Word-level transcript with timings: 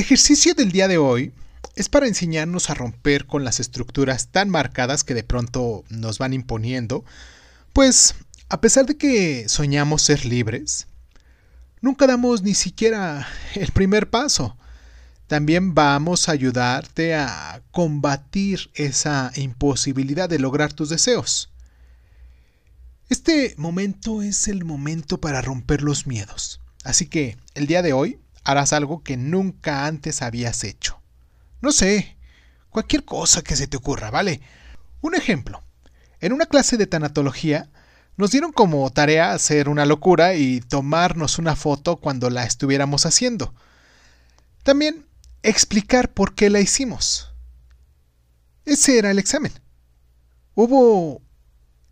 ejercicio 0.00 0.54
del 0.54 0.72
día 0.72 0.88
de 0.88 0.98
hoy 0.98 1.32
es 1.76 1.88
para 1.88 2.08
enseñarnos 2.08 2.70
a 2.70 2.74
romper 2.74 3.26
con 3.26 3.44
las 3.44 3.60
estructuras 3.60 4.28
tan 4.28 4.48
marcadas 4.48 5.04
que 5.04 5.14
de 5.14 5.22
pronto 5.22 5.84
nos 5.90 6.18
van 6.18 6.32
imponiendo, 6.32 7.04
pues 7.72 8.14
a 8.48 8.60
pesar 8.60 8.86
de 8.86 8.96
que 8.96 9.48
soñamos 9.48 10.02
ser 10.02 10.24
libres, 10.24 10.86
nunca 11.82 12.06
damos 12.06 12.42
ni 12.42 12.54
siquiera 12.54 13.28
el 13.54 13.70
primer 13.72 14.08
paso. 14.08 14.56
También 15.26 15.74
vamos 15.74 16.28
a 16.28 16.32
ayudarte 16.32 17.14
a 17.14 17.62
combatir 17.70 18.70
esa 18.74 19.30
imposibilidad 19.36 20.28
de 20.28 20.40
lograr 20.40 20.72
tus 20.72 20.88
deseos. 20.88 21.50
Este 23.10 23.54
momento 23.58 24.22
es 24.22 24.48
el 24.48 24.64
momento 24.64 25.20
para 25.20 25.42
romper 25.42 25.82
los 25.82 26.06
miedos. 26.06 26.60
Así 26.84 27.06
que 27.06 27.36
el 27.54 27.66
día 27.66 27.82
de 27.82 27.92
hoy 27.92 28.18
harás 28.44 28.72
algo 28.72 29.02
que 29.02 29.16
nunca 29.16 29.86
antes 29.86 30.22
habías 30.22 30.64
hecho. 30.64 31.00
No 31.60 31.72
sé, 31.72 32.16
cualquier 32.70 33.04
cosa 33.04 33.42
que 33.42 33.56
se 33.56 33.66
te 33.66 33.76
ocurra, 33.76 34.10
¿vale? 34.10 34.40
Un 35.00 35.14
ejemplo. 35.14 35.62
En 36.20 36.32
una 36.32 36.46
clase 36.46 36.76
de 36.76 36.86
tanatología 36.86 37.70
nos 38.16 38.30
dieron 38.30 38.52
como 38.52 38.90
tarea 38.90 39.32
hacer 39.32 39.68
una 39.68 39.86
locura 39.86 40.34
y 40.34 40.60
tomarnos 40.60 41.38
una 41.38 41.56
foto 41.56 41.96
cuando 41.96 42.28
la 42.28 42.44
estuviéramos 42.44 43.06
haciendo. 43.06 43.54
También 44.62 45.06
explicar 45.42 46.12
por 46.12 46.34
qué 46.34 46.50
la 46.50 46.60
hicimos. 46.60 47.32
Ese 48.66 48.98
era 48.98 49.10
el 49.10 49.18
examen. 49.18 49.52
Hubo 50.54 51.22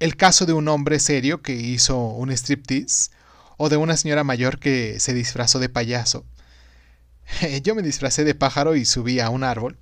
el 0.00 0.16
caso 0.16 0.44
de 0.44 0.52
un 0.52 0.68
hombre 0.68 1.00
serio 1.00 1.40
que 1.42 1.54
hizo 1.54 1.98
un 1.98 2.30
striptease 2.30 3.10
o 3.56 3.68
de 3.68 3.76
una 3.76 3.96
señora 3.96 4.22
mayor 4.22 4.58
que 4.58 5.00
se 5.00 5.14
disfrazó 5.14 5.58
de 5.58 5.68
payaso. 5.68 6.24
Yo 7.62 7.74
me 7.74 7.82
disfracé 7.82 8.24
de 8.24 8.34
pájaro 8.34 8.76
y 8.76 8.84
subí 8.84 9.20
a 9.20 9.30
un 9.30 9.44
árbol. 9.44 9.78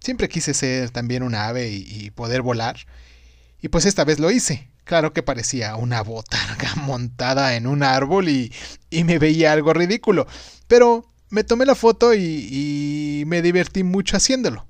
Siempre 0.00 0.28
quise 0.28 0.54
ser 0.54 0.90
también 0.90 1.22
un 1.22 1.34
ave 1.34 1.70
y, 1.70 2.10
poder 2.10 2.42
volar. 2.42 2.76
Y 3.60 3.68
pues 3.68 3.86
esta 3.86 4.04
vez 4.04 4.18
lo 4.18 4.30
hice. 4.30 4.68
Claro 4.84 5.12
que 5.14 5.22
parecía 5.22 5.76
una 5.76 6.02
botarga 6.02 6.74
montada 6.76 7.56
en 7.56 7.66
un 7.66 7.82
árbol 7.82 8.28
y, 8.28 8.52
y 8.90 9.04
me 9.04 9.18
veía 9.18 9.52
algo 9.52 9.72
ridículo. 9.72 10.26
Pero 10.68 11.10
me 11.30 11.44
tomé 11.44 11.64
la 11.64 11.74
foto 11.74 12.14
y, 12.14 12.20
y 12.20 13.24
me 13.26 13.40
divertí 13.40 13.82
mucho 13.82 14.16
haciéndolo. 14.16 14.66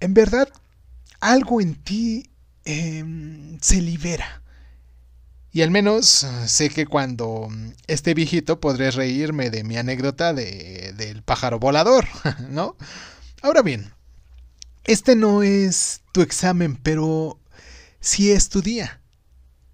En 0.00 0.12
verdad, 0.12 0.48
algo 1.20 1.60
en 1.62 1.74
ti 1.74 2.30
Em, 2.66 3.58
se 3.60 3.80
libera. 3.80 4.42
Y 5.56 5.62
al 5.62 5.70
menos 5.70 6.22
eh, 6.22 6.48
sé 6.48 6.68
que 6.68 6.84
cuando 6.84 7.48
mm, 7.48 7.70
esté 7.86 8.12
viejito 8.12 8.60
podré 8.60 8.90
reírme 8.90 9.48
de 9.48 9.64
mi 9.64 9.78
anécdota 9.78 10.34
de, 10.34 10.92
del 10.98 11.22
pájaro 11.22 11.58
volador, 11.58 12.06
¿no? 12.50 12.76
Ahora 13.40 13.62
bien, 13.62 13.90
este 14.84 15.16
no 15.16 15.42
es 15.42 16.02
tu 16.12 16.20
examen, 16.20 16.76
pero 16.76 17.40
sí 18.00 18.32
es 18.32 18.50
tu 18.50 18.60
día. 18.60 19.00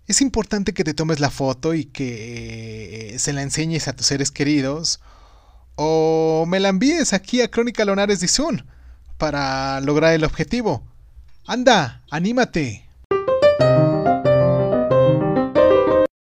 Es 0.07 0.21
importante 0.21 0.73
que 0.73 0.85
te 0.85 0.95
tomes 0.95 1.19
la 1.19 1.31
foto 1.31 1.75
y 1.75 1.87
que 1.87 3.17
se 3.19 3.33
la 3.33 3.43
enseñes 3.43 3.89
a 3.89 3.97
tus 3.97 4.07
seres 4.07 4.31
queridos 4.31 5.01
o 5.75 6.45
me 6.47 6.61
la 6.61 6.69
envíes 6.69 7.13
aquí 7.13 7.41
a 7.41 7.51
Crónica 7.51 7.85
Lonares 7.85 8.21
de 8.21 8.29
Zoom 8.29 8.59
para 9.19 9.81
lograr 9.81 10.15
el 10.15 10.23
objetivo. 10.23 10.85
Anda, 11.45 12.05
anímate. 12.09 12.92